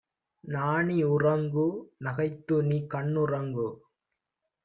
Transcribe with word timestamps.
நாணி 0.43 0.95
உறங்கு; 1.05 1.65
நகைத்துநீ 2.03 2.79
கண்ணுறங்கு! 2.87 3.67